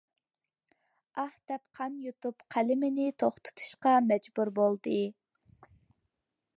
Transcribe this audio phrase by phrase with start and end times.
[1.23, 4.99] ئاھ، دەپ قان يۇتۇپ قەلىمىنى توختىتىشقا مەجبۇر بولدى.